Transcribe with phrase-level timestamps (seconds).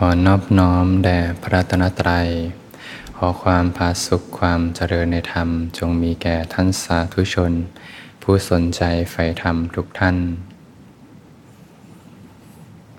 [0.00, 2.28] ขอนอบน้อมแด่พระรัตนตรัย
[3.16, 7.52] ขอความพาสุขความเจริญในธรรม จงมีแก่ท่านสาธุชน
[8.22, 10.16] ผู้สนใจใฝ่ธรรมทุกท่าน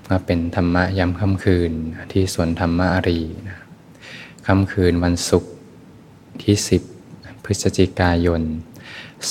[0.07, 1.71] มาเป็นธรรมะย้ำค่ำคืน
[2.11, 3.57] ที่สวนธรรมะอารีนะ
[4.47, 5.51] ค่ำคืนวันศุกร์
[6.43, 6.55] ที่
[7.01, 8.41] 10 พฤศจิกายน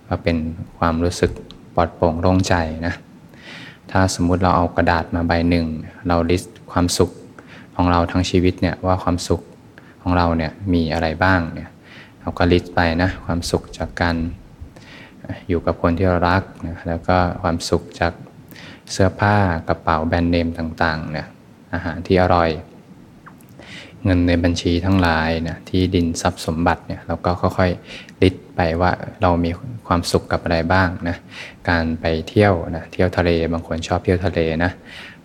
[0.08, 0.38] ก็เป็น
[0.78, 1.32] ความรู้สึก
[1.76, 2.56] ปลอดโปร่งโล่งใจ
[2.88, 2.94] นะ
[3.92, 5.66] ถ้าสมมุติเราเอากระดาษมาใบหนึ่ง
[6.08, 7.12] เราลิสต์ความสุข
[7.76, 9.42] ของเราทั้งชีวิตเนี่ยว่าความสุข
[10.02, 11.70] ของเราเนี่ยมีอะไรบ้างเนี่ย
[12.22, 14.16] เราก็ list ไปนะความสุขจากการ
[15.50, 18.14] อยู่กับคนที่เรารักนะแล้วก็ความสุขจาก
[18.92, 19.36] เสื้อผ้า
[19.68, 21.28] กระเป๋าแบรนด์เนมต่างๆเนี่ย
[21.74, 22.50] อาหารที่อร่อย
[24.04, 29.52] เงินในบัญชีทั้งหลายนะที่ดินทรัพย์สมบัติเนี่ยเราก็ค่อยๆ list ไปว่าเรามี
[29.88, 31.18] ความสุขกับอะไรบ้างนะ
[31.70, 34.72] การไปเที่ยวนะเที่ยวทะเลบางคนชอบเที่ยวทะเลนะ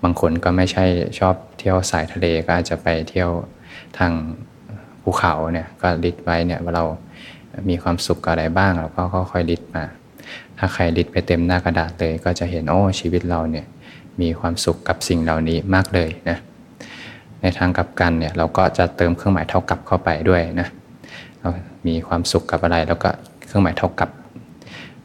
[0.03, 0.85] บางคนก็ไม่ใช่
[1.19, 3.31] ชอบเที่ยวสายทะเลก็อาจจะไปเที่ยว
[3.99, 4.13] ทาง
[5.03, 6.85] ภูเขาเนี่ยก็ list ไว้เนี่ยว่าเรา
[7.69, 9.85] มีความสุขกับอะไรบ้างเราก็ค่อยๆ list มา
[10.59, 13.67] ถ้าใคร list ไปเต็มหน้ากระดาษเลยก็จะเห็นโอ้ชีวิตเราเนี่ย
[14.21, 16.39] มีความสุขกับสิ่งเหล่านี้มากเลยนะ
[17.41, 20.69] ในทางกลับกันเนี่ยเราก็จะเติมเครื่องหมายเท่ากับเข้าไปด้วยนะ
[21.39, 21.49] เรา
[21.87, 23.11] มีความสุขกับอะไรแล้วก็
[23.47, 24.11] เครื่องหมายเท่ากับ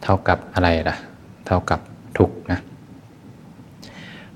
[0.04, 0.96] เท่ากับอะไรล่ะ
[1.48, 1.80] เท่ากับ
[2.18, 2.60] ทุกนะ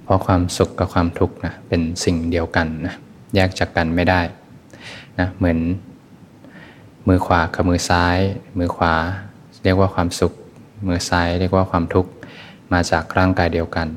[0.04, 2.94] เพราะความสุขกับความทุกข์นะเป็นสิ่งเดียวกันนะ
[3.36, 4.22] แยกจากกันไม่ได้
[5.20, 5.58] นะเหมือน
[7.10, 8.18] มือขวากับมือซ้าย
[8.60, 8.94] มือขวา
[9.64, 10.34] เรียกว่าความสุข
[10.88, 12.12] มือซ้ายเรียกว่าความทุกข์
[12.74, 13.88] มาจากร่างกายเดียวกัน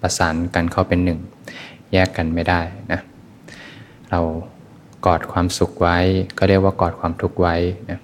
[0.00, 1.18] ประสานกันเข้าเป็นหนึ่ง
[1.92, 2.60] แยกกันไม่ได้
[2.92, 3.00] นะ
[4.10, 4.20] เรา
[5.06, 5.98] กอดความสุขไว้
[6.38, 7.56] ก็เรียกว่ากอดความทุกข์ไว้
[7.90, 7.98] นะ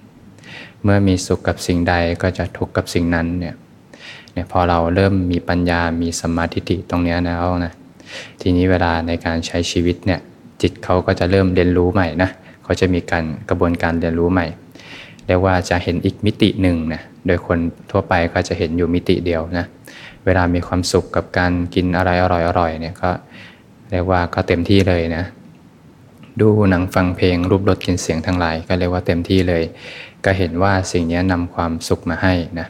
[0.83, 3.55] เมื่อมีสุขกับสิ่งใดก็จะทุกข์กับสิ่งนั้นเนี่ย
[4.33, 7.73] เนี่ยพอเราเริ่มมีปัญญา มีสมาธิตรงนี้แล้วนะ
[8.41, 10.19] ทีนี้เวลาในการใช้ชีวิตเนี่ย
[10.61, 12.29] จิตเขาก็จะเริ่มเรียนรู้ใหม่นะ
[12.65, 14.47] เขาจะมีการกระบวนการเรียนรู้ใหม่
[15.27, 17.57] เรียกว่าจะเห็นอีกมิติหนึ่งนะโดยคน
[17.91, 19.65] ทั่วไปก็จะเห็นอยู่มิติเดียวนะ
[20.25, 22.25] เวลามีความสุขกับการกินอะไรอ
[22.59, 23.09] ร่อยๆเนี่ยก็
[23.91, 25.23] เรียกว่าก็เต็มที่เลยนะ
[26.41, 29.63] ดูหนังฟังเพลงรูปรสกลิ่นเสียงทั้งหลายก็เรียกว่าเต็มที่เลย
[30.25, 32.67] ก็เห็นว่าสิ่งนี้นำความสุขมาให้นะ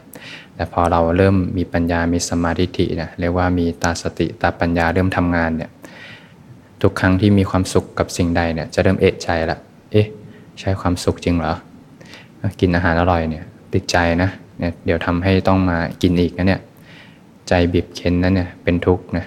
[0.54, 5.70] แต่พอเราเริ่มมีปัญญามีสมาธินะเรียกว่ามีตาสติตาปัญญาเริ่มทำงานเนี่ย
[6.82, 9.58] ทุกครั้งที่มีความสุขกับสิ่งใดเนี่ยจะเริ่มเอะใจละ
[9.92, 10.06] เอ๊ะ
[10.60, 11.54] ใช้ความสุขจริงเหรอ
[12.60, 16.60] กินอาหารอร่อยเนี่ย ติดใจนะเนี่ยเดี๋ยวทำให้ต้องมากินอีกนะเนี่ย
[17.48, 19.24] ใจบีบเค้นนั้นเนี่ยเป็นทุกข์นะ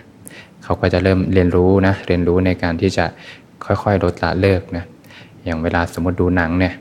[0.64, 3.06] เขาก็จะเริ่มเรียนรู้นะ เรียนรู้ในการที่จะ
[3.66, 4.84] ค่อยๆลดละเลิกนะ
[5.46, 6.74] อย่างเวลาสมมติดูหนังเนี่ย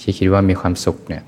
[0.00, 1.22] ที่คิดว่ามีความสุขเนี่ย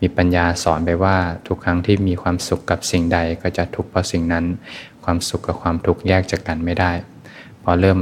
[0.00, 1.16] มีปัญญาสอนไปว่า
[1.46, 4.44] ทุกครั้งที่มีความสุขกับสิ่งใดก็จะทุกข์เพราะสิ่งนั้น
[5.04, 6.90] ความสุขกับความทุกข์แยกจากกันไม่ได้
[7.62, 7.98] พอเริ่ม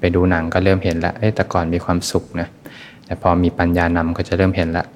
[0.00, 2.48] ไปดูหนังก็เริ่มเห็นแล้วเอ้แต่ก่อนมีความสุขนะ
[3.06, 4.86] แต่พอมีปัญญานำก็จะเริ่มเห็นละ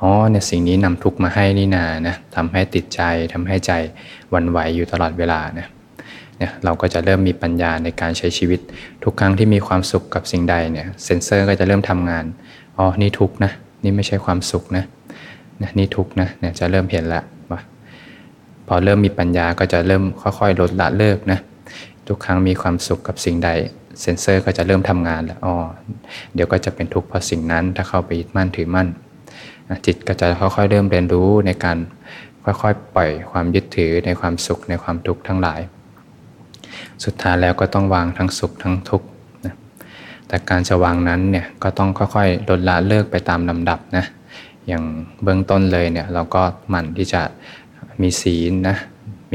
[0.00, 3.00] อ๋อเนี่ยสิ่งนี้นำทุกมาให้นี่นานะทำให้ติดใจ
[3.32, 3.72] ทำให้ใจ
[4.34, 5.66] วันไหวอยู่ตลอดเวลานะ
[6.38, 8.60] เนี่ยเราก็จะเริ่มมีปัญญาในการใช้ชีวิต
[9.04, 12.24] ทุกครั้งที่มีความสุขกับสิ่งใดเนี่ยเซนเซอร์ก็จะเริ่มทำงาน
[12.76, 13.52] อ๋อนี่ทุกนะ
[13.84, 14.84] นี่ไม่ใช่ความสุขนะ
[15.62, 17.60] นะนี่ทุกนะเนี่ยจะเริ่มเห็นละว่า
[18.66, 21.38] พอเริ่มมีปัญญาก็จะเริ่มค่อยๆ ลดละเลิกนะ
[22.08, 23.50] ทุกครั้งมีความสุขกับสิ่งใด
[24.00, 25.54] เซนเซอร์ก็จะเริ่มทำงานแล้วอ๋อ
[26.34, 28.88] เดี๋ยวก็จะเป็นทุกข์เพราะสิ่งนั้น ถ้าเข้าไปยึดมั่นถือมั่น
[29.86, 31.78] จิตก็จะค่อยๆเริ่มเรียนรู้ในการ
[32.44, 35.60] ค่อยๆปล่อยความยึดถือในความสุขในความทุกข์ทั้งหลาย
[37.04, 39.06] สุดท้ายแล้วก็ต้องวางทั้งสุขทั้งทุกข์
[39.44, 39.54] นะ
[40.28, 44.04] แต่การจะวางนั้นเนี่ยก็ต้องค่อยๆลดละเลิกไปตามลำดับนะ
[44.68, 44.82] อย่าง
[45.22, 47.22] เบื้องต้นเลยเนี่ยเราก็หมั่นที่จะ
[48.02, 48.76] มีศีลนะ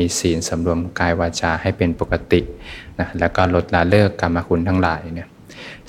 [0.02, 2.42] มีศีลสำรวมกายวาจาให้เป็นปกติ
[3.00, 5.28] นะแล้วก็ลดละเลิกกรรมคุณทั้งหลายเนี่ย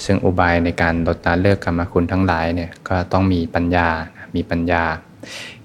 [0.05, 3.89] ซึ่งอุบายในการลดละเลิกกรรมคุณทั้งหลายเนี่ยก็ต้องมีปัญญา
[4.35, 4.83] มีปัญญา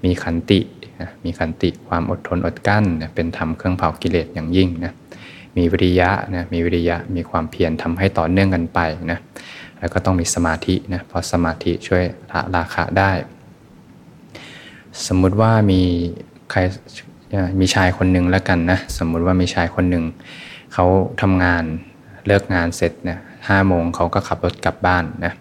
[0.04, 0.60] มีขันติ
[1.00, 4.92] นะมีขันติความอดทนอดกั้นนะเป็นธรรมเครื่องเผากิเลสอย่างยิ่งนะ
[5.56, 8.80] มีวิริยะนะมีวิริยะมีความเพียรทำให้ต่อเนื่องกันไป
[9.10, 9.18] นะ
[9.78, 13.12] แล้วก็ต้องมีสมาธินะเพราะสมาธิช่วยละราคะได้
[15.06, 15.80] สมมุติว่ามี
[16.50, 16.60] ใคร
[17.60, 20.04] มีชายคนหนึ่งแล้วกันนะสมมุติว่ามีชายคนหนึ่ง
[20.74, 20.86] เขา
[21.22, 21.64] ทำงาน
[22.26, 25.32] เลิกงานเสร็จเนี่ยห้าโมงเขาก็ขับรถกลับบ้านนะ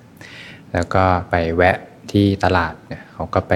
[0.74, 1.78] แล้วก็ไปแวะ
[2.12, 3.54] ที่ตลาดเนี่ยเขาก็ไป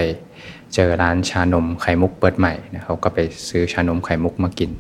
[0.74, 3.20] เจอร้านชานมไข่มุกเปิดใหม่นะเขาก็ไป
[3.50, 4.72] ซื้อชานมไข่มุกมากิน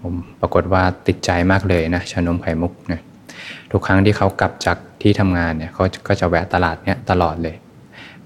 [0.00, 3.00] ผมปรากฏว่าติดใจมากเลยนะชานมไข่มุกนะ
[3.70, 7.56] ทุกครั้งที่เขากลับจากที่ทำงานเนี่ยเขาก็จะแวะตลาดเนี่ยตลอดเลย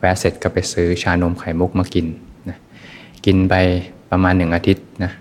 [0.00, 2.06] แวะเสร็จก็ไปซื้อชานมไข่มุกมากิน
[2.48, 2.58] นะ
[3.26, 3.54] กินไป
[4.10, 5.12] ประมาณหนึ่งอาทิตย์นะ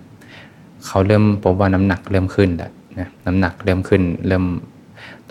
[0.86, 4.46] เขาเริ่มพบว่าน้ำหนักเริ่มขึ้นแล้วนะน้ำหนักเริ่มขึ้น เริ่ม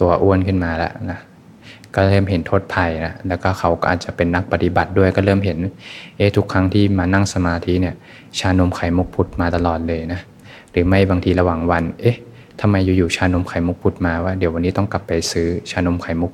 [0.01, 1.19] ตัวอ้วนขึ้นมาแล้วนะ
[1.95, 5.59] ก็เริ่มเห็นโทษภัยนะแล้วก็เขาก็อาจจะเป็นนักปฏิบัติด้วยก็เริ่มเห็น
[6.17, 7.95] เอ๊ะทุกครั้งที่มานั่งสมาธิเนี่ย
[8.39, 10.21] ชานมไข่มุกพุทธมาตลอดเลยนะ
[10.71, 12.17] หรือไม่บางทีระหว่างวัน เอ๊ะ
[12.61, 16.33] ทำไมอยู่ๆชานมไข่มุกพุทธมาว่าเดี๋ยววันนี้ต้องกลับไปซื้อชานมไข่มุก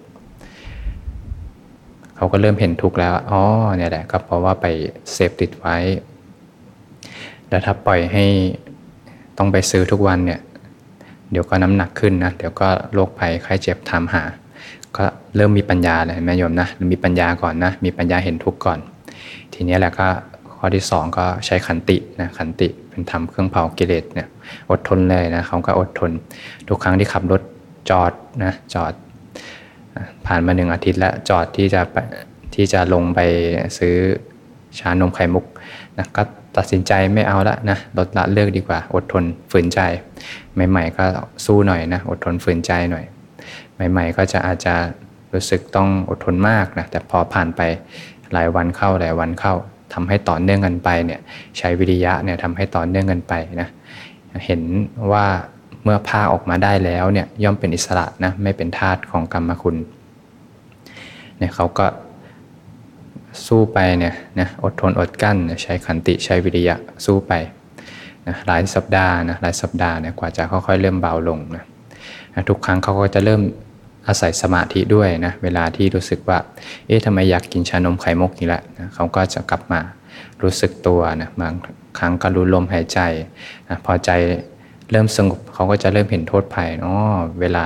[2.16, 3.42] เขาก็เริ่มเห็นทุกข์แล้วอ๋อ
[3.76, 4.66] เนี่ยแหละก็เพราะว่าไป
[5.12, 5.76] เสพติดไว้
[7.54, 8.24] แล้วถ้าปล่อยให้
[9.38, 10.40] ต้องไปซื้อทุกวันเนี่ย
[11.30, 14.22] เดี๋ยวก็น้ำหนักขึ้นนะ เดี๋ยวก็โรคภัยไข้เจ็บถามหา
[14.96, 15.04] ก็
[15.36, 18.78] เริ่มมีปัญญาเลยแม่โยมนะมีปัญญาก่อนนะ มีปัญญาเห็นทุกข์ก่อน
[19.52, 20.08] ทีนี้แหละก็
[20.56, 24.28] ข้อที่ 2 ก็ใช้ขันตินะขันติเป็นธรรมเครื่องเผากิเลสเนี่ย
[24.70, 26.10] อดทนเลยนะเขาก็อดทน
[26.68, 27.42] ทุกครั้งที่ขับรถ
[27.90, 28.12] จอด
[28.44, 28.92] นะจอด
[30.26, 31.96] ผ่านมาหนึ่งอาทิตย์แล้วจอดที่จะไป
[32.54, 33.20] ที่จะลงไป
[33.78, 33.94] ซื้อ
[34.78, 35.44] ชานมไข่มุก
[35.98, 36.22] นะก็
[36.56, 39.80] ตัดสินใจไม่เอาละนะลดละเลิกดีกว่า อดทนฝืนใจ
[40.70, 41.04] ใหม่ ๆ ก็
[41.44, 43.04] สู้หน่อยนะ อดทนฝืนใจหน่อย
[43.90, 44.74] ใหม่ ๆ ก็จะอาจจะ
[45.34, 47.60] รู้สึกต้องอดทนมากนะแต่พอผ่านไป
[48.32, 49.54] หลายวันเข้าหลายวันเข้า
[49.94, 51.20] ทำให้ต่อเนื่องกันไปเนี่ย
[51.58, 53.68] ใช้วิริยะเนี่ยทำให้ต่อเนื่องกันไปนะ
[54.46, 54.62] เห็น
[55.12, 55.26] ว่า
[55.84, 59.76] เมื่อพาออกมาได้แล้วเนี่ยย่อมเป็นอิสระนะไม่เป็นทาสของกรรมคุณ
[61.38, 61.86] เนี่ยเขาก็
[63.46, 67.32] สู้ไปเนี่ยนะอดทนอดกั้นใช้ขันติใช้วิริยะสู้ไป
[68.26, 71.64] นะหลายสัปดาห์นะหลายสัปดาห์เนี่ยกว่าจะค่อยๆเริ่มเบาลงนะ
[72.34, 73.42] นะทุกครั้งเขาก็จะเริ่ม
[74.08, 76.38] อาศัยสมาธิด้วยนะเวลาที่รู้สึกว่า
[76.86, 79.80] เอ๊ะทำไมอยากกินชานมไข่มุกนี่แหละนะเขาก็จะกลับมา
[80.42, 81.54] รู้สึกตัวนะบาง
[81.98, 83.00] ครั้งก็รู้ลมหายใจ
[83.68, 84.10] นะพอใจ
[84.90, 86.94] เริ่มสงบเขาก็จะเริ่มเห็นโทษภัยอ๋อ
[87.40, 87.64] เวลา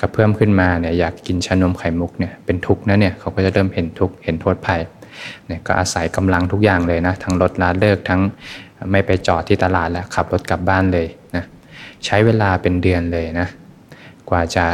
[0.00, 4.80] กระเพื่มขึ้นมาเนี่ยอยากกินชานมไข่มุกเนี่ยเป็นทุกข์นะเนี่ยเขาก็จะเริ่มเห็นทุกข์เห็นโทษภัย
[5.46, 8.20] เนี่ยก็อาศัยกำลังทุกอย่างเลยนะทั้งรถลาเลิกทั้ง
[8.90, 11.06] ไม่ไปจอดที่ตลาดแล้วขับรถกลับบ้านเลย
[11.36, 11.44] นะ
[12.04, 13.46] ใช้เวลาเป็นเดือนเลยนะ
[14.30, 14.64] กว่าจะ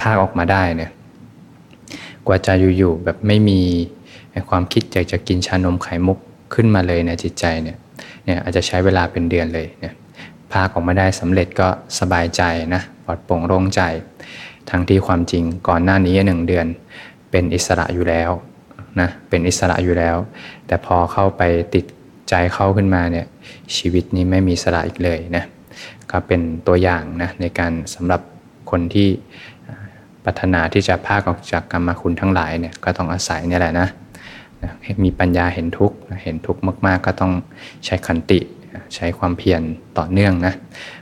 [0.00, 0.90] พากออกมาได้เนี่ย
[2.26, 3.60] กว่าจะอยู่ๆแบบไม่มี
[4.50, 6.18] ความคิดอยากจะกินชานมไข่มุก
[6.54, 7.76] ขึ้นมาเลยในจิตใจเนี่ย
[8.24, 9.94] เนี่ยอาจจะใช้เวลาเป็นเดือนเลยเนี่ย
[10.52, 11.68] พากออกมาได้สำเร็จก็
[11.98, 12.42] สบายใจ
[12.74, 13.80] นะ ปลอดโปร่งโล่งใจ
[14.70, 16.66] ทั้งที่ความจริงก่อนหน้านี้หนึ่งเดือน
[17.30, 18.30] เป็นอิสระอยู่แล้ว
[19.00, 20.16] นะเป็นอิสระอยู่แล้ว
[20.66, 21.42] แต่พอเข้าไป
[21.74, 21.84] ติด
[22.28, 23.26] ใจเข้าขึ้นมาเนี่ย
[23.76, 25.44] ชีวิตนี้ไม่มีสระอีกเลยนะ
[26.10, 28.20] ก็เป็นตัวอย่างนะในการสำหรับ
[28.70, 29.08] คนที่
[30.24, 33.88] ปรารถนาที่จะพากออกจากกรรมคุณทั้งหลายเนี่ยก็ต้องอาศัยนี่แหละนะ
[35.04, 37.32] มีปัญญาเห็นทุกข์เห็นทุกข์มาก ๆ ก็ต้อง
[37.84, 38.38] ใช้ขันติ
[38.94, 39.62] ใช้ความเพียร
[39.98, 40.54] ต่อเนื่องนะ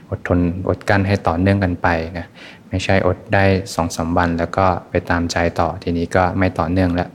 [0.09, 2.25] อดทนอดกั้นให้ต่อเนื่องกันไปนะ
[2.69, 3.43] ไม่ใช่อดได้
[3.75, 7.09] สองสาวัน แล้วก็ไปตามใจต่อทีนี้ก็ไม่ต่อเนื่องแล้ว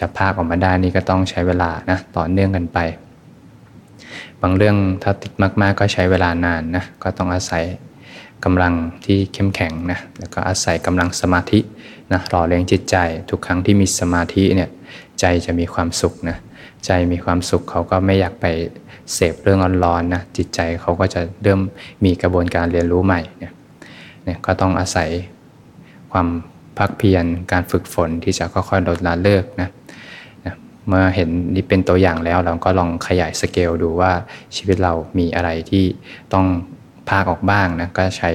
[0.00, 2.78] จะพากออกมาได้นี่ก็ต้องใช้เวลานะต่อเนื่องกันไป
[4.42, 7.64] บางเรื่องถ้าติดมากๆ ก็ใช้เวลานานนะก็ต้องอาศัย
[8.44, 11.60] กำลังที่เข้มแข็งนะแล้วก็อาศัยกำลังสมาธิ
[12.12, 12.96] นะหล่อเลี้ยงจิตใจ
[13.30, 14.70] ทุกครั้งที่มีสมาธิเนี่ย
[15.20, 16.36] ใจจะมีความสุขนะ
[16.86, 18.46] ใจมีความสุขเขาก็ไม่อยากไป
[19.14, 21.60] เสพเรื่องร้อนๆนะจิตใจเขาก็จะเริ่ม
[22.04, 23.52] มีกระบวนการเรียนรู้ใหม่เนี่ย
[24.24, 25.08] เนี่ยก็ต้องอาศัย
[26.12, 26.28] ความ
[26.78, 29.68] พักเพียรการฝึกฝนที่จะค่อยๆลดละเลิกนะ
[30.44, 30.54] นะ
[30.88, 34.12] เมื่อเห็นนี่เป็นตัวอย่างแล้วเราก็ลองขยายสเกลดูว่า
[34.56, 35.84] ชีวิตเรามีอะไรที่
[36.32, 36.46] ต้อง
[37.10, 38.30] ภาคออกบ้างนะก็ใช้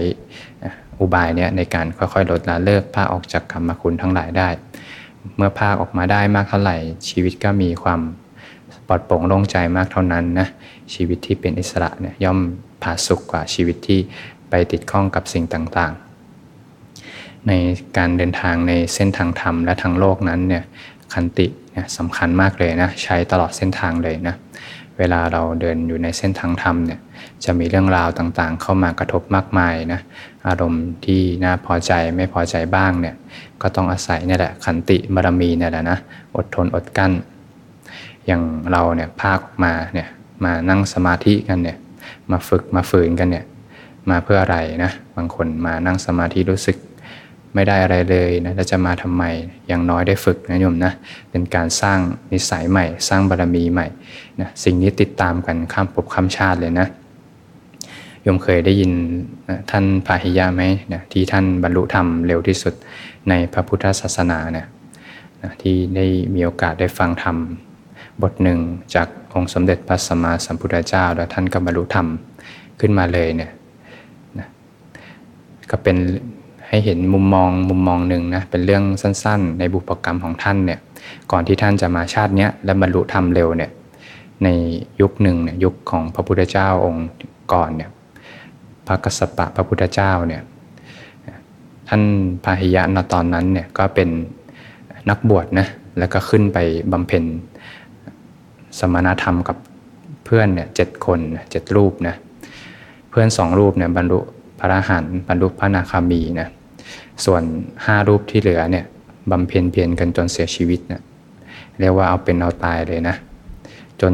[1.00, 4.50] อุบายเนี้ยในการค่อยๆลดละเลิกภาคออกจากกรรมคุณทั้งหลายได้
[5.38, 6.77] เมื่อภาคออกมาได้มากเท่าไหร่
[7.09, 8.01] ชีวิตก็มีความ
[8.88, 10.47] ปลอดโปร่งโล่งใจมากเท่านั้นนะ
[10.93, 12.39] ชีวิตที่เป็นอิสระเนี่ยย่อม
[12.83, 14.00] ผาสุกกว่าชีวิตที่
[14.50, 17.51] ไปติดข้องกับสิ่งต่างๆ ใน
[17.97, 20.63] การเดินทางในเส้นทางธรรมและทางโลกนั้นเนี่ย
[21.13, 24.36] คันติเนี่ยสำคัญมากเลยนะใช้ตลอดเส้นทางเลยนะ
[24.97, 27.00] เวลาเราเดินอยู่ในเส้นทางธรรมเนี่ย
[27.45, 30.00] จะมีเรื่องราวต่างๆ เข้ามากระทบมากมายนะ
[30.47, 33.15] อารมณ์ที่น่าพอใจไม่พอใจบ้างเนี่ย
[33.62, 35.97] ก็ต้องอาศัยนี่แหละขันติบารมีนี่แหละนะ
[36.36, 37.12] อดทนอดกั้น
[38.27, 38.41] อย่าง
[38.72, 40.07] เราเนี่ยภาคมาเนี่ย
[40.46, 41.77] มานั่งสมาธิกันเนี่ย
[42.31, 43.46] มาฝึกมาฝืนกันเนี่ย
[44.10, 46.77] มาเพื่ออะไรนะบางคนมานั่งสมาธิรู้สึก
[47.53, 49.24] ไม่ได้อะไรเลยนะแล้วจะมาทำไม
[49.67, 50.93] อย่างน้อยได้ฝึกนะโยมนะ
[51.31, 52.00] เป็นการสร้าง
[52.34, 53.88] นิสัยใหม่ สร้างบารรมีใหม่
[54.41, 56.88] นะสิ่งนี้ติดตามกันข้ามภพข้ามชาติเลยนะ
[58.24, 58.91] โยมเคยได้ยิน
[59.50, 62.74] นะท่านพาหิยะไหมนะที่ท่านบรรลุธรรมเร็วที่สุด
[63.29, 64.67] ในพระพุทธศาสนาเนี่ย
[65.43, 67.38] นะที่ได้มีโอกาสได้ฟังธรรม
[68.21, 68.59] บทหนึ่ง
[68.95, 72.07] จากองค์สมเด็จพระสัมมาสัมพุทธเจ้า แล้วท่านก็บรรลุธรรม
[72.79, 73.51] ขึ้นมาเลยเนี่ย
[74.39, 74.47] นะ
[75.69, 75.97] ก็เป็น
[76.67, 80.79] ให้เห็นมุมมองมุมมองหนึ่งนะเป็นเรื่องสั้นๆ ในบุพกรรมของท่านเนี่ย
[81.31, 83.71] ก่อนที่ท่านจะมาชาติเนี้ยและบรรลุธรรมเร็วเนี่ย
[84.43, 84.47] ใน
[85.01, 87.07] ยุคหนึ่งเนี่ยยุคของพระพุทธเจ้าองค์
[87.53, 87.89] ก่อนเนี่ย
[88.88, 90.41] พระกสปะพระพุทธเจ้าเนี่ย
[91.88, 92.01] ท่าน
[92.43, 94.09] พาหิยะนตอนนั้นเนี่ยก็เป็น
[95.09, 95.67] นักบวชนะ
[96.00, 96.57] แล้วก็ขึ้นไป
[96.91, 97.24] บำเพ็ญ
[98.79, 99.57] สมณธรรมกับ
[100.25, 101.19] เพื่อนเนี่ยเจ็ดคน
[101.51, 102.15] เจ็ดรูปนะ
[103.09, 104.19] เพื่อนสองรูปเนี่ยบรรลุ
[104.59, 106.47] พระอรหันต์บรรลุพระนาคามีนะ
[107.25, 107.43] ส่วน
[107.86, 108.86] ห้ารูปที่เหลือเนี่ย
[109.31, 111.01] บำเพ็ญเพียรกันจนเสียชีวิตเนะ
[111.79, 113.15] เรียกว่าเอาเป็นเอาตายเลยนะ
[114.01, 114.13] จน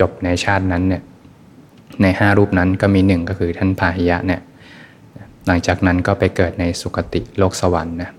[0.00, 1.02] จบในชาตินั้นเนี่ย
[2.02, 4.40] ในห้ารูปนั้นก็มีหนึ่งก็คือท่านพาหิยะเนี่ย
[5.46, 8.10] หลังจากนั้นก็ไปเกิดในสุคติโลกสวรรค์นะ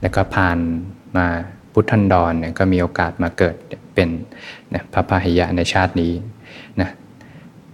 [0.00, 0.58] แล้วก็ผ่าน
[1.16, 1.26] มา
[1.72, 3.56] พุทธันดรเนี่ยก็มีโอกาสมาเกิด
[3.94, 4.08] เป็น
[4.74, 6.12] นะพระพาหิยะในชาตินี้
[6.80, 6.90] นะ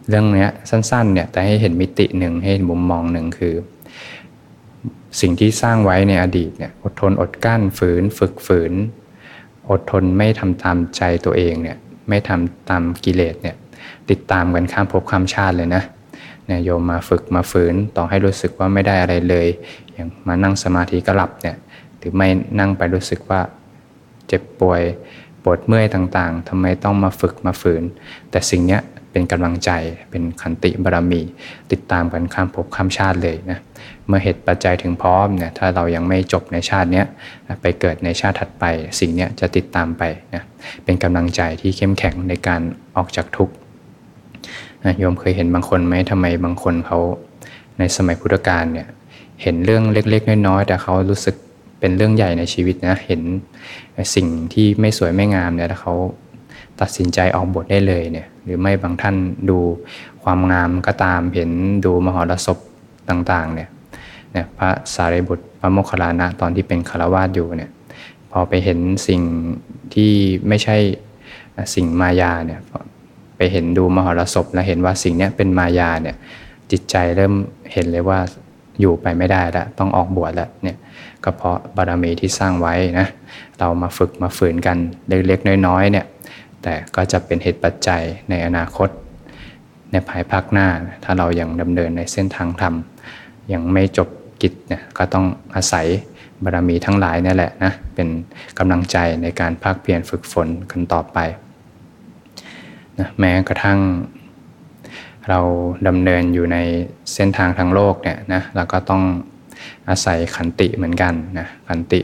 [0.09, 3.55] เรื่องนี้สั้นๆเนี่ยแต่ให้เห็นมิติหนึ่งให้มุมมองหนึ่งคือ
[5.21, 8.73] สิ่งที่สร้างไว้ในอดีตเนี่ยอดทนอดกั้นฝืน ฝึกฝืน
[9.71, 13.57] อดทนไม่ทำตามใจตัวเองเนี่ยไม่ทำตามกิเลสเนี่ย
[14.11, 15.83] ติดตามกันข้ามภพข้ามชาติเลยนะ
[16.47, 19.47] เนี่ยโยมมาฝึกมาฝืนต่อให้รู้สึกว่าไม่ได้อะไรเลย
[19.93, 21.57] อย่างมานั่งสมาธิก็หลับเนี่ย
[21.99, 23.41] หรือไม่นั่งไปรู้สึกว่า
[24.29, 24.83] เจ็บป่วย
[25.43, 27.83] ปวดเมื่อยต่างๆทำไมต้องมาฝึกมาฝืน
[28.31, 28.79] แต่สิ่งนี้
[29.13, 29.71] เป็นกำลังใจ
[30.11, 31.23] เป็นขันติบารมี
[31.73, 33.59] ติดตามกันข้ามภพข้ามชาติเลยนะ
[34.07, 37.03] เมื่อเหตุปัจจัยถึงพร้อมเนี่ยถ้าเรายังไม่จบในชาตินี้
[37.61, 38.65] ไปเกิดในชาติถัดไป
[39.01, 40.03] สิ่งนี้จะติดตามไป
[40.35, 40.43] นะ
[40.85, 42.61] เป็นกำลังใจที่เข้มแข็งในการ
[42.97, 43.55] ออกจากทุกข์
[44.99, 46.99] โยมเคยเห็นบางคนไหมทำไมบางคนเขา
[47.79, 48.89] ในสมัยพุทธกาลเนี่ย
[49.43, 51.37] เห็นเรื่องเล็ก ๆ น้อยๆแต่เขารู้สึก
[51.81, 53.23] เป็นเรื่องใหญ่ในชีวิตนะเห็น
[54.15, 55.95] สิ่งที่ไม่สวยไม่งามเนี่ยเขา
[56.81, 59.17] ตัดสินใจออกบทได้เลยเนี่ยหรือไม่บางท่าน
[59.51, 59.59] ดู
[60.23, 61.51] ความงามก็ตามเห็น
[61.85, 62.59] ดูมหรสพ
[63.11, 63.69] ต่างๆเนี่ย
[64.33, 67.71] เนี่ยพระสารีบุตรพระโมคคัลลานะตอนที่เป็นคารวาสอยู่เนี่ย
[68.31, 68.79] พอไปเห็น
[69.09, 69.23] สิ่ง
[69.95, 70.13] ที่
[70.49, 70.77] ไม่ใช่
[71.75, 72.61] สิ่งมายาเนี่ย
[73.37, 76.17] ไปเห็นดูมหรสพแล้วเห็นว่าสิ่งนี้เป็นมายาเนี่ย
[76.71, 77.35] จิตใจเริ่ม
[77.73, 78.19] เห็นเลยว่า
[78.81, 80.77] อยู่ไปไม่ได้แล้วต้องออกบวชแล้วเนี่ย
[81.25, 83.07] ก็เพราะบารมีที่สร้างไว้นะ
[83.59, 86.07] เรามาฝึกมาฝืนกันเล็กๆน้อยๆเนี่ย
[86.63, 88.89] แต่ก็จะเป็นเหตุปัจจัยในอนาคต
[89.93, 90.69] ในภายภาคหน้า
[91.05, 92.75] ถ้าเรายัางดำเนินในเส้นทางธรรม
[93.53, 94.09] ยังไม่จบ
[94.43, 95.87] กิจเนี่ยก็ต้องอาศัย
[96.45, 98.09] บารมีทั้งหลายนี่แหละนะเป็น
[98.59, 101.19] กำลังใจในการภาคเพียรฝึกฝนกันต่อไป
[102.99, 103.79] นะแม้กระทั่ง
[105.29, 105.41] เรา
[105.89, 106.57] ดำเนินอยู่ใน
[107.15, 109.03] เส้นทางทางโลกเนี่ยนะเราก็ต้อง
[109.89, 112.01] อาศัยขันติเหมือนกันนะขันติ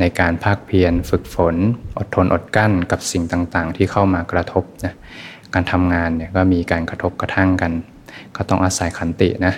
[0.00, 1.54] ในการภาคเพียรฝึกฝน
[1.98, 4.94] อดทนอดกั้นกับสิ่งต่างๆ ที่เข้ามากระทบนะ
[5.54, 7.72] การทำงานเนี่ยก็มีการกระทบกระทั่งกัน
[8.36, 9.54] ก็ต้องอาศัยขันตินะ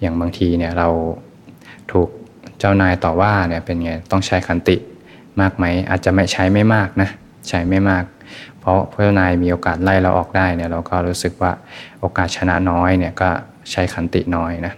[0.00, 0.88] อย่างบางทีเนี่ยเรา
[1.92, 2.08] ถูก
[2.58, 4.76] เจ้านายต่อว่าเนี่ยเป็นไงต้องใช้ขันติ
[5.40, 7.08] มากไหมอาจจะไม่ใช้ไม่มากนะ
[7.48, 8.04] ใช้ไม่มาก
[8.60, 11.52] เพราะเจ้านายมีโอกาสไล่เราออกได้เนี่ยเราก็รู้สึกว่า
[12.00, 13.28] โอกาสชนะน้อยเนี่ยก็
[13.72, 14.72] ใช้ขันติน้อยนะ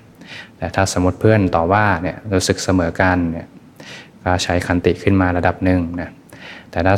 [0.60, 3.46] แต่ถ้าสมมติเพื่อนต่อว่าเนี่ยรู้สึกเสมอกันเนี่ย
[4.22, 6.10] ก็ใช้ขันติขึ้นมาระดับหนึ่งนะ
[6.70, 6.96] แต่ถ้า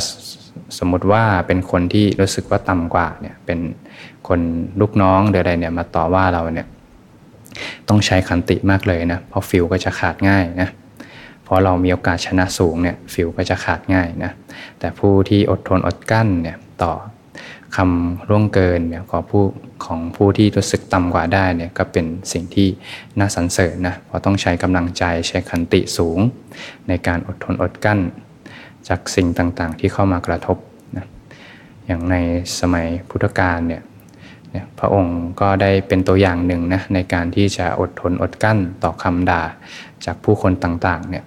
[0.79, 3.59] สมมติว่าเป็นคนที่รู้สึกว่าต่ำกว่าเนี่ยเป็น
[4.27, 4.39] คน
[4.81, 6.67] ลูกน้องหรืออะไรเนี่ยมาต่อว่าเราเนี่ย
[7.89, 10.69] ต้องใช้ขันติมากเลยนะเพราะฟิลก็จะขาดง่ายนะ
[11.43, 14.31] เพราะเรามีโอกาสชนะสูงเนี่ยฟิลก็จะขาดง่ายนะ
[14.79, 16.93] แต่ผู้ที่อดทนอดกั้นเนี่ยต่อ
[17.75, 19.43] คำร่วงเกินเนี่ยของผู้
[19.85, 22.67] ของผู้ที่รู้สึกต่ำกว่าได้เนี่ยก็เป็นสิ่งที่
[23.19, 26.19] น่าสรรเสริญนะเพราะต้องใช้กำลังใจใช้ขันติสูง
[26.87, 27.99] ในการอดทนอดกั้น
[28.87, 30.57] จากสิ่งต่างๆ ที่เข้ามากระทบ
[30.97, 31.05] นะ
[31.85, 32.15] อย่างใน
[32.59, 33.83] สมัยพุทธกาลเนี่ย
[34.79, 39.43] พระองค์ก็ได้เป็นตัวอย่างหนึ่งนะในการที่จะอดทนอดกั้นต่อคำด่า
[40.05, 41.25] จากผู้คนต่างๆเนี่ย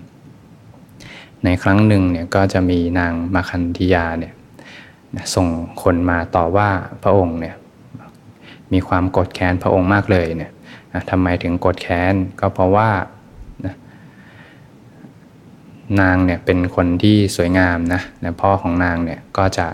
[1.44, 4.34] ในครั้งหนึ่งเนี่ยก็จะมีนางมาคันธิยาเนี่ย
[5.34, 5.48] ส่ง
[5.82, 6.68] คนมาต่อว่า
[7.02, 7.56] พระองค์เนี่ย
[8.72, 10.52] มีความโกรธแค้นพระองค์มากเลยเนี่ย
[11.10, 12.90] ทำไมถึงโกรธแค้นก็เพราะว่า
[16.00, 19.66] นางเนี่ยเป็นคนที่สวยงามนะและพ่อของนางเนี่ยก็จะ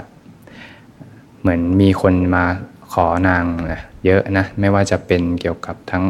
[1.41, 2.45] เหมือนมีคนมา
[2.93, 6.05] ขอนางนะเยอะนะไม่ว่าจะเป็นเกี่ยวกับทั้ง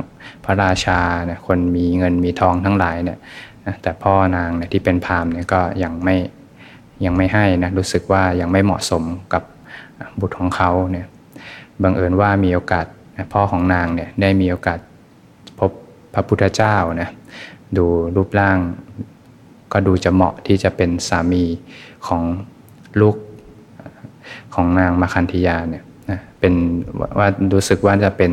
[0.45, 3.19] พระราชาเนี่ยคนมีเงินมีทองทั้งหลายเนี่ย
[3.83, 6.17] แต่พ่อนางเนี่ยที่เป็นพราหมณ์เนี่ยก็ยังไม่
[7.05, 9.43] ยังไม่ให้นะรู้สึกว่ายังไม่เหมาะสมกับ
[10.21, 11.07] บุตรของเขาเนี่ย
[11.83, 12.87] บังเอิญว่ามีโอกาส
[13.33, 14.79] พ่อของนางเนี่ยได้มีโอกาส
[15.59, 15.71] พบ
[16.15, 17.11] พระพุทธเจ้านะ
[17.77, 18.59] ดูรูปร่าง
[19.73, 21.45] ก็ดูจะเหมาะที่จะเป็นสามี
[22.07, 22.23] ของ
[23.01, 23.17] ลูก
[24.55, 25.85] ของนางมาคันธยาเนี่ย
[26.41, 26.55] เป็น
[27.19, 28.33] ว่ารู้สึกว่าจะเป็น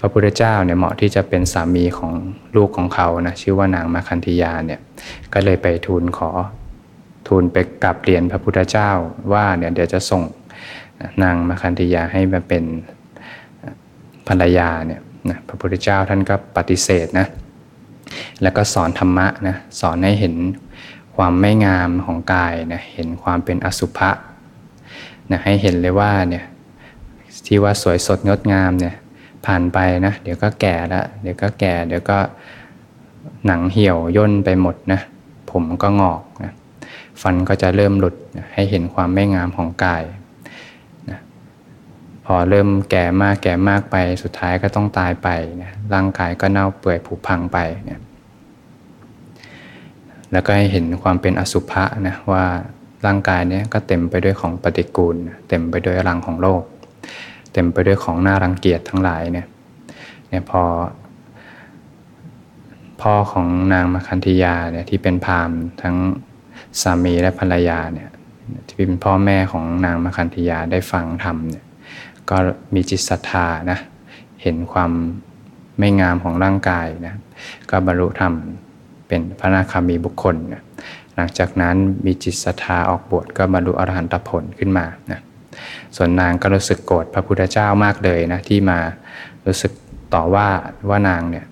[0.00, 2.12] พระพุทธเจ้าเนี่ยเหมาะที่จะเป็นสามีของ
[2.56, 4.80] ลูกของเขานะชื่อว่านางมาคันธยาเนี่ย
[5.32, 6.30] ก็เลยไปทูลขอ
[7.28, 8.90] ทูลไปกลับเรียนพระพุทธเจ้า
[9.32, 10.22] ว่าเนี่ยเดี๋ยวจะส่ง
[11.22, 12.64] นางมาคันธยาให้มาเป็น
[14.28, 15.00] ภรรยาเนี่ย
[15.30, 17.26] นะพระพุทธเจ้าท่านก็ปฏิเสธนะ
[18.42, 20.34] แล้วก็สอนธรรมะนะสอนให้เห็น
[21.16, 24.10] ความไม่งามของกายนะเห็นความเป็นอสุภะ
[25.30, 26.44] นะให้เห็นเลยว่าเนี่ย
[27.46, 28.94] ที่ว่าสวยสดงดงามเนี่ย
[29.46, 32.18] ผ่านไปนะ เดี๋ยวก็แก่แล้วเดี๋ยวก็แก่ เดี๋ยวก็
[33.46, 35.00] หนังเหี่ยวย่นไปหมดนะ
[35.50, 36.52] ผมก็งอกนะ
[37.22, 40.04] ฟันก็จะเริ่มหลุดนะให้เห็นความไม่งามของกาย
[41.10, 41.18] นะ
[42.24, 45.28] พอเริ่มแก่มากแก่มากไปสุดท้ายก็ต้องตายไป
[45.62, 48.00] นะร่างกายก็เน่าเปื่อยผุพังไปนะ
[50.32, 52.44] แล้วก็ให้เห็นความเป็นอสุภะนะว่า
[53.06, 55.16] ร่างกายนี้ก็เต็มไปด้วยของปฏิกูล
[55.48, 56.62] เต็มไปด้วยรังของโลก
[57.56, 59.46] เต็มไปด้วยของน่ารังเกียจทั้งหลายเนี่ย
[60.28, 60.62] เนี่ยพอ
[63.00, 65.50] พ่อของนางมคันธยาเนี่ยที่เป็นพาม
[65.82, 65.96] ทั้ง
[66.82, 68.10] สามีและภรรยาเนี่ย
[68.68, 71.64] ที่เป็นพ่อแม่ของนางมคันธยาได้ฟังธรรมเนี่ย
[72.30, 72.36] ก็
[72.74, 73.78] มีจิตศรัทธานะ
[74.42, 74.92] เห็นความ
[75.78, 77.14] ไม่งามของร่างกายนะ
[77.70, 78.32] ก็บรรลุธรรม
[79.08, 80.62] เป็นพระนาคามีบุคคลนะ
[81.14, 85.20] หลังจากนั้นมีจิตศรัทธาออกบวชก็บรรลุอรหันตผลขึ้นมานะ
[85.96, 88.78] ส่วนนางก็รู้สึกโกรธพระพุทธเจ้ามากเลยนะที่มา
[89.46, 89.72] รู้สึก
[90.14, 90.48] ต่อว่า
[90.88, 91.46] ว่านางเนี่ย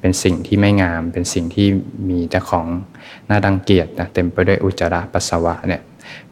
[0.00, 1.68] เป็นสิ่งที่ไม่งาม เป็นสิ่งที่
[2.08, 2.66] มีแต่ของ
[3.28, 5.82] น่าดังเกียจนะเต็มไปด้วยอุจจาระปัสสาวะเนี่ย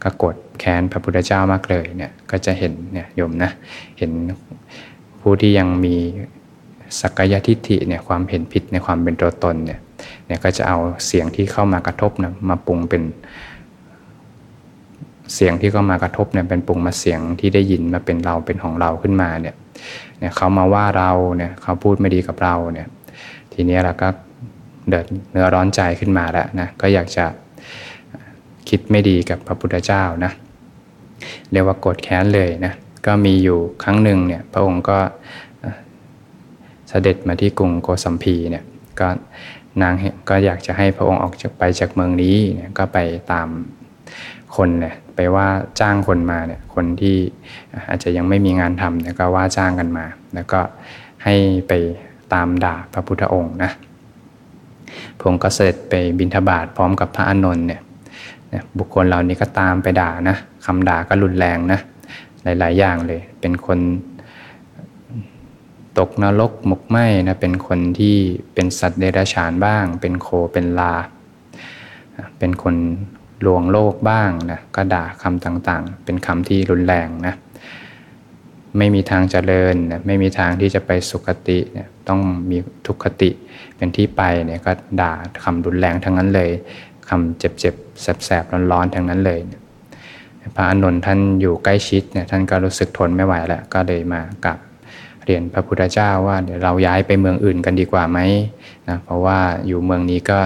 [0.03, 3.51] ก็กดแค้นพระพุทธเจ้ามากเลยเนี่ยก็จะเห็นเนี่ยโยมนะ
[3.97, 4.11] เห็น
[5.21, 5.95] ผู้ที่ยังมี
[6.99, 9.79] สักกายทิฏฐิเนี่ยความเห็นผิดในความเป็นตัวตนเนี่ย
[10.27, 13.03] เนี่ยก็จะเอาเสียงที่เข้ามากระทบนะมาปรุงเป็น
[15.33, 19.55] เสียงที่เขามากระทบเนี่ยเป็นปรุงมาเสียงที่ได้ยินมาเป็นเราเป็นของเราขึ้นมาเนี่ย
[20.19, 22.87] เนี่ยเขามาว่าเราเนี่ยเขาพูดไม่ดีกับเราเนี่ย
[23.53, 24.07] ทีนี้เราก็
[24.87, 27.25] เดือดเนื้อร้อนใจขึ้นมาแล้วนะก็อยากจะ
[28.69, 30.31] คิดไม่ดีกับพระพุทธเจ้านะ
[31.51, 32.73] เรียกว่าโกรธแค้นเลยนะ
[33.05, 34.99] ก็มีอยู่ครั้งหนึ่งเนี่ยพระองค์ก็
[36.89, 38.63] เสด็จมาที่กรุงโกสัมพีเนี่ย
[38.99, 39.07] ก็
[39.81, 39.93] นาง
[40.29, 42.97] ก็อยากจะให้พระองค์ออกจากไปจากเมืองนี้เนี่ยก็ไป
[43.31, 43.47] ตาม
[44.55, 45.47] คนเนี่ย ไปว่า
[45.79, 47.17] จ้างคนมาเนี่ยคนที่
[47.89, 50.59] อาจจะยังไม่มีงานทำเนี่ยก็ว่าจ้างกันมา แล้วก็
[51.23, 51.35] ให้
[51.67, 51.73] ไป
[52.33, 53.71] ตามด่าพระพุทธองค์นะ
[55.19, 57.81] พงก็เสด็จไปบิณฑบาตพร้อมกับพระอานนท์เนี่ย
[58.77, 61.79] บุคคลเหล่านี้ก็ตามไปด่านะคำด่าก็รุนแรงนะ
[62.43, 63.79] หลาย ๆ อย่างเลย เป็นคน
[65.97, 68.15] ตกนรกหมกไหมนะเป็นคนที่
[68.53, 70.93] เป็นสัตว์เดรัจฉานบ้าง เป็นโคเป็นลา
[72.39, 72.75] เป็นคน
[73.45, 77.35] ลวงโลกบ้างนะก็ด่าคำต่างๆ เป็นคำที่รุนแรงนะ
[78.77, 82.19] ไม่มีทางเจริญนะไม่มีทางที่จะไปสุคติเนี่ยต้อง
[82.49, 83.29] มีทุกขติ
[83.77, 84.71] เป็นที่ไปเนี่ยก็
[85.01, 86.49] ด่าคำรุนแรงทั้งนั้นเลย
[87.09, 89.39] คำเจ็บๆแสบๆร้อนๆทั้งนั้นเลย
[90.55, 94.57] พระอนุนท่านอยู่ใกล้ชิดเนี่ยท่านก็รู้สึกทนไม่ไหวแล้วก็เลยมากับ
[95.25, 98.19] เรียนพระพุทธเจ้าว่าเดี๋ยวเราย้ายไปเมืองอื่นกันดีกว่าไหม
[98.89, 100.39] นะเพราะว่าอยู่เมืองนี้ก็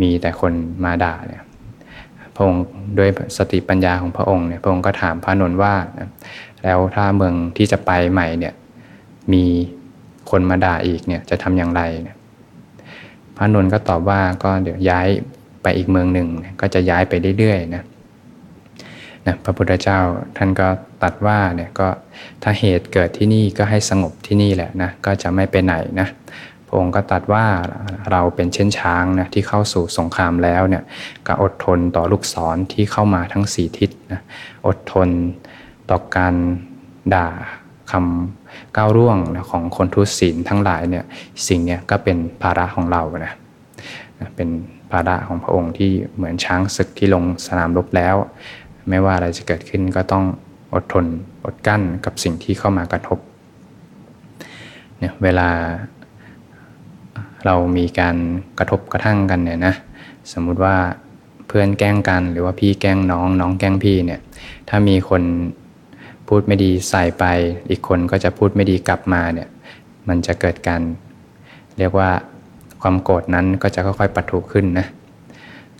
[0.00, 0.52] มีแต่คน
[0.84, 1.42] มาด่าเนี่ย
[2.34, 2.64] พระองค์
[2.98, 5.74] ด้วยสติปัญญาของพระองค์เนี่ยพระองค์ก็ถามพระนนท์ว่า
[6.64, 8.54] แล้วถ้าเมืองที่จะไปใหม่เนี่ย
[9.32, 9.44] มี
[10.30, 12.16] คนมาด่าอีกเนี่ยจะทำอย่างไรเนี่ย
[13.36, 15.08] พระนนท์ก็ตอบว่าก็เดี๋ยวย้าย
[15.62, 16.28] ไปอีกเมืองหนึ่ง
[16.60, 17.82] ก็จะย้ายไปเรื่อยๆนะ
[19.26, 19.98] นะพระพุทธเจ้า
[20.36, 20.68] ท่านก็
[21.02, 21.88] ตัดว่าเนี่ยก็
[22.42, 26.08] ถ้าเหตุเกิดที่นี่ก็ให้สงบที่นี่แหละนะก็จะไม่ไปไหนนะ
[26.76, 27.44] องค์ก็ตัดว่า
[28.10, 30.84] เราเป็นเช่นช้างนะที่เข้าสู่สงครามแล้วเนี่ย
[31.26, 34.20] ก็อดทนต่อลูกศรที่เข้ามาทั้งสี่ทิศนะ
[34.66, 35.08] อดทน
[35.90, 36.34] ต่อการ
[37.14, 37.28] ด่า
[37.90, 41.04] คำก้าวร่วงนะของคนทุศีลทั้งหลายเนี่ย
[41.48, 43.34] สิ่งนี้ก็เป็นภาระของเรานะ
[44.36, 44.48] เป็น
[44.90, 48.16] ภาระของพระองค์ที่เหมือนช้างศึกที่ลงสนามรบแล้ว
[48.88, 50.24] ไม่ว่าอะไรจะเกิดขึ้นก็ต้อง
[50.74, 51.04] อดทน
[51.44, 53.18] อดกั้นกับสิ่งที่เข้ามากระทบ
[54.98, 55.48] เนี่ยเวลา
[57.46, 58.16] เรามีการ
[58.58, 59.74] กระทบกระทั่งกันเนี่ยนะ
[60.32, 60.76] สมมุติว่า
[61.48, 64.20] เพื่อนแกล้งกัน หรือว่าพี่แกล้งน้องน้องแกล้งพี่เนี่ย
[64.68, 65.22] ถ้ามีคน
[66.28, 67.24] พูดไม่ดีใส่ไป
[67.70, 69.48] อีกคนก็จะพูดไม่ดีกลับมาเนี่ย
[70.08, 70.82] มันจะเกิดการ
[71.78, 72.10] เรียกว่า
[72.82, 74.86] ความโกรธนั้นก็จะค่อยๆปะทุขึ้นนะ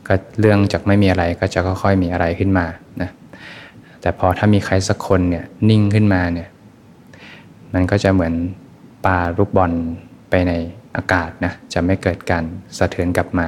[0.07, 2.67] ก็เรื่องจากไม่มีอะไรก็จะค่อยๆมีอะไรขึ้นมา
[3.03, 3.11] นะ
[4.01, 6.49] แต่พอถ้ามีใครสักคนเนี่ยนิ่งขึ้นมาเนี่ย
[7.75, 8.35] มันก็จะเหมือน
[9.05, 9.73] ปาลูกบอล
[10.31, 10.53] ไปใน
[10.97, 12.45] อากาศนะจะไม่เกิดการ
[12.79, 13.47] สะเทือนกลับมา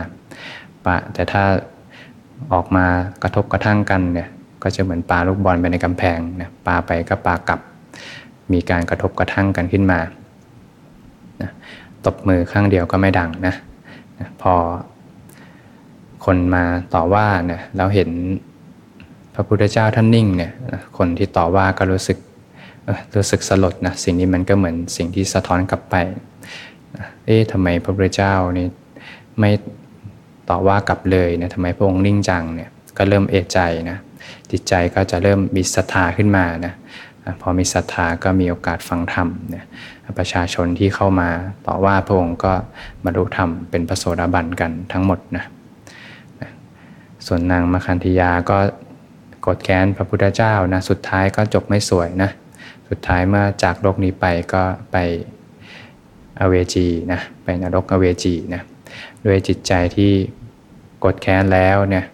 [0.84, 1.42] ปะแต่ถ้า
[2.52, 2.86] ออกมา
[3.22, 4.28] กระทบกระทั่งกันเนี่ย
[4.62, 7.60] ก็จะเหมือนปลาลูกบอลไปในกำแพงนะปลาไปก็ปลากลับ
[8.52, 10.00] มีการกระทบกระทั่งกันขึ้นมา
[11.42, 11.50] นะ
[12.04, 13.54] ตบมือข้างเดียวก็ไม่ดังนะ
[14.18, 14.54] นะพอ
[16.24, 18.10] คนมาต่อว่าเนี่ยเราเห็น
[19.34, 20.52] พระพุทธเจ้าท่านนิ่งเนี่ย
[20.98, 22.18] คนที่ต่อว่าก็รู้สึก
[23.16, 25.94] รู้สึกสลดนะสิ่งนี้มันก็เหมือนสิ่งที่สะท้อนกลับไป
[27.26, 28.66] เอ๊ะทำไมพระพุทธเจ้านี่
[29.40, 29.50] ไม่
[30.48, 33.58] ต่อว่ากลับเลยนะทำไมพระองค์นิ่งจังเนี่ยก็เริ่มเอะใจ
[33.90, 33.98] นะ
[34.50, 36.74] จิตใจก็จะเริ่มมีศรัทธาขึ้นมานะ
[37.40, 39.64] พอมีศรัทธาก็มีโอกาสฟังธรรมเนี่ย
[40.18, 41.30] ประชาชนที่เข้ามา
[41.66, 42.52] ต่อว่าพระองค์ก็
[43.04, 45.44] บรรลุธรรมเป็นพระโสดาบันกันทั้งหมดนะ
[47.26, 48.58] ส่วนนางมคันธยาก็
[49.46, 52.30] กดแค้นพระพุทธเจ้านะสุดท้ายก็จบไม่สวยนะ
[52.88, 54.96] สุดท้ายเมื่อจากโลกนี้ไปก็ไป
[56.40, 58.62] อเวจีนะไปนรกอเวจีนะ
[59.24, 60.12] ด้วยจิตใจที่
[61.04, 62.04] กดแค้นแล้วเนี่ย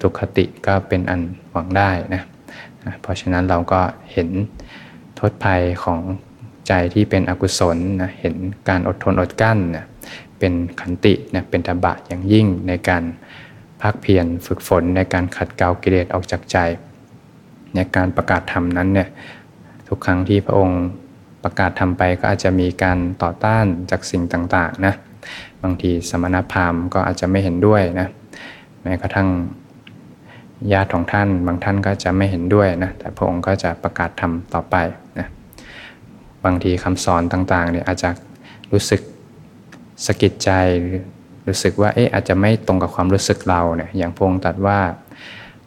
[0.00, 2.22] ทุกขติก็เป็นอันหวังได้นะ
[3.00, 3.80] เพราะฉะนั้นเราก็
[4.12, 4.28] เห็น
[5.14, 6.00] โทษภัยของ
[6.68, 8.34] ใจที่เป็นอกุศลนะเห็น
[8.68, 9.86] การอดทนอดกั้นนะ
[10.38, 13.04] เป็นขันตินะเป็นตบะอย่างยิ่งในการ
[13.82, 16.56] พักเพียรฝึกฝนในการขัดเกลากิเลสออกจากใจ
[17.74, 19.08] ในการประกาศธรรมนั้นเนี่ย
[19.88, 20.82] ทุกครั้งที่พระองค์
[21.42, 24.94] ประกาศทำไปก็อาจจะมีการต่อต้านจากสิ่งต่างๆนะ
[25.62, 28.08] บางทีสมณพราหมณ์ก็อาจจะไม่เห็นด้วยนะ
[28.82, 29.28] แม้กระทั่ง
[30.72, 34.76] ญาติของท่าน บางท่านก็จะไม่เห็นด้วยนะแต่พระองค์ก็จะประกาศธรรมต่อไป
[35.18, 35.26] นะ
[36.44, 38.10] บางทีคำสอนต่างๆเนี่ยอาจจะ
[38.72, 39.00] รู้สึก
[40.06, 40.50] สะกิดใจ
[41.48, 44.78] รู้สึกว่าเอ๊ะอาจจะไม่ตรงกับความรู้สึกเราเนี่ยอย่างพระองค์ตรัสว่า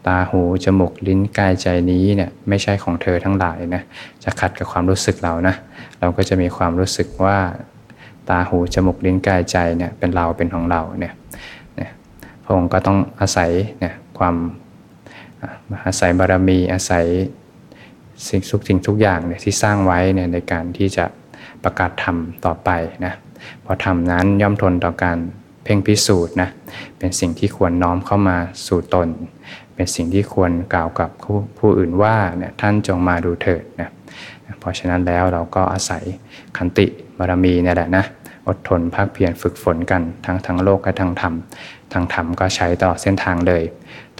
[0.07, 3.81] ตาหูจมูกลิ้นกายใจนี้เนี่ยไม่ใช่ของเธอทั้งหลายนะ
[4.23, 5.55] จะขัดกับความรู้สึกเรานะ
[5.99, 7.37] เราก็จะมีความรู้สึกว่า
[8.29, 11.13] ตาหูจมูกลิ้นกายใจเนี่ยเป็นเราเป็นของเราเนี่ย
[12.43, 14.35] พระองค์ก็ต้องอาศัยเนี่ยความ
[15.85, 17.05] อาศัยบารมีอาศัย
[18.27, 21.05] สิ่งทุกสิ่งทุกอย่างเนี่ยที่สร้างไว้เนี่ยในการที่จะ
[21.63, 22.69] ประกาศธรรมต่อไป
[23.05, 23.13] นะ
[23.61, 25.17] เพราะธรรมนั้นย่อมทนต่อการ
[25.63, 26.49] เพ่งพิสูจน์นะ
[26.97, 28.37] เป็นสิ่งที่ควรน้อมเข้ามา
[28.67, 29.07] สู่ตน
[29.81, 33.89] เป็นสิ่งที่ควรกล่าวกับผู้ผู้อื่นว่าเนี่ยท่านจงมาดูเถิดนะ
[34.59, 36.03] เพราะฉะนั้นแล้วเราก็อาศัย
[36.57, 38.05] ขันติบารมีนี่แหละนะ
[38.47, 41.33] อดทนภาคเพียรฝึกฝนกันทั้งทั้งโลกและทั้งธรรม
[41.93, 43.63] ทางธรรมก็ใช้ตลอดเส้นทางเลย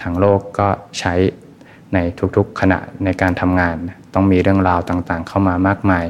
[0.02, 1.14] ทางโลกก็ใช้
[1.94, 1.98] ใน
[2.36, 3.76] ทุกๆขณะในการทำงาน
[4.14, 6.04] ต้องมีเรื่องราวต่างๆ เข้ามามากมาย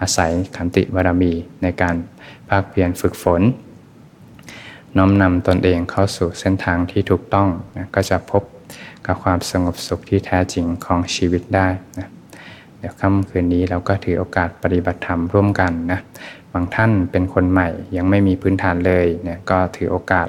[0.00, 1.94] อาศัยขันติบารมีในการ
[2.48, 3.42] ภาคเพียรฝึกฝน
[4.96, 8.42] น้อมนำตนเองเข้าสู่เส้นทางที่ถูกต้องนะก็จะพบ
[9.06, 12.08] กับความสงบสุขที่แท้จริงของชีวิตได้นะ
[12.78, 16.00] เดี๋ยวค่ำคืนนี้เราก็ถือโอกาสปฏิบัติธรรมร่วมกันนะ
[16.52, 20.28] บางท่านเป็นคนใหม่ยังไม่มีพื้นฐานเลยเนี่ยก็ถือโอกาส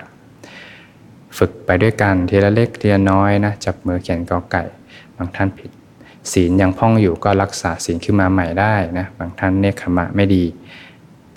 [1.38, 4.64] ฝึกไปด้วยกันทีละเล็กทีละน้อยนะจับมือเขียนกอไก่
[5.18, 5.72] บางท่านผิด
[6.32, 10.44] ศีลยังพ่องอยู่ก็รักษาศีลขึ้นมาใหม่ได้นะบางท่านเนคขมะไม่ดี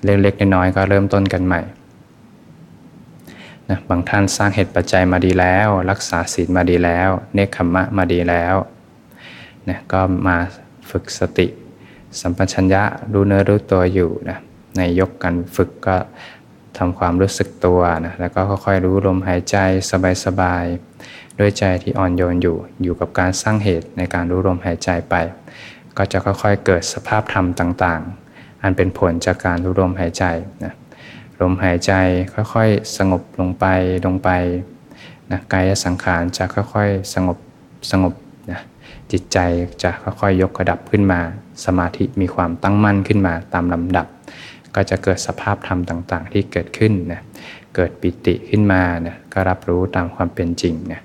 [0.04, 1.60] เล็กน้อยก็เริ่มต้นกันใหม่
[3.70, 8.54] นะบางท่านสร้างเหตุปัจจัยมาดีแล้ว รักษาศีลมาดีแล้ว เนคขมะมาดีแล้ว
[9.68, 10.36] นะก็มา
[10.90, 11.46] ฝึกสติ
[12.20, 14.38] สัมปชัญญะรู้เนื้อรู้ตัวอยู่นะ
[14.76, 15.96] ในยกกันฝึกก็
[16.78, 19.56] ทำความรู้สึกตัวนะแล้วก็ค่อยๆรู้ลมหายใจ
[20.24, 25.14] สบายๆด้วยใจที่อ่อนโยนอยู่อยู่กับการสร้างเหตุในการรู้ลมหายใจไป
[25.96, 30.24] ก็จะค่อยๆเกิดสภาพธรรมต่างๆ อันเป็นผลจากการรู้ลมหายใจ
[30.64, 30.74] นะ
[31.40, 31.92] ลมหายใจ
[32.54, 33.66] ค่อยๆ สงบลงไป
[34.06, 34.30] ลงไป
[35.30, 37.38] นะกายสังขารจะค่อยๆ สงบ
[37.90, 38.14] สงบ
[38.50, 38.60] นะ
[39.12, 39.38] จิตใจ
[39.82, 41.20] จะค่อยๆ ยกระดับขึ้นมา
[41.64, 44.06] สมาธิมีความตั้งมั่นขึ้นมาตามลำดับ
[44.74, 47.20] ก็จะเกิดสภาพธรรมต่างๆ ที่เกิดขึ้นนะ
[47.74, 51.00] เกิดปิติขึ้นมานะก็รับรู้ตามความเป็นจริงนะ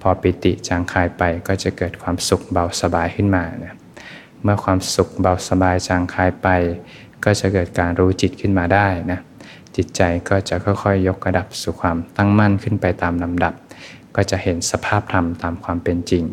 [0.00, 3.74] พอปิติจางคายไปก็จะเกิดความสุขเบาสบายขึ้นมานะ
[4.42, 6.48] เมื่อความสุขเบาสบายจางคายไป
[7.24, 9.20] ก็จะเกิดการรู้จิตขึ้นมาได้นะ
[9.76, 13.54] จิตใจก็จะค่อยๆ ยกระดับสู่ความตั้งมั่นขึ้นไปตามลำดับ
[14.16, 16.24] ก็จะเห็นสภาพธรรมตามความเป็นจริง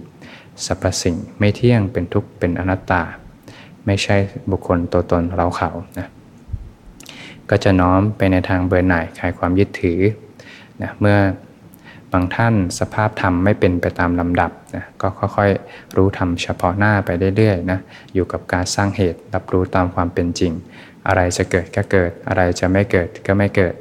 [0.66, 3.02] สรรพสิ่งไม่เที่ยงเป็นทุกข์เป็นอนัตตา
[3.86, 4.16] ไม่ใช่
[4.52, 6.08] บุคคลตัวตนเราเขานะ
[7.50, 10.00] ก็จะน้อมไปในทางเบอร์หน่ายคลายความยึดถือ
[10.82, 11.18] นะเมื่อ
[12.12, 17.80] บางท่านสภาพธรรมไม่เป็นไปตามลำดับนะก็ค่อยๆ รู้ธรรมเฉพาะหน้าไปเรื่อยๆนะ
[18.14, 20.52] อยู่กับการสร้างเหตุรับรู้ตามความเป็นจริง
[21.08, 23.76] อะไรจะเกิดก็เกิด อะไรจะไม่เกิดก็ไม่เกิด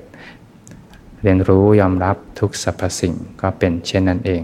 [1.22, 4.42] เรียนรู้ยอมรับทุกสรรพสิ่งก็เป็นเช่นนั้นเอง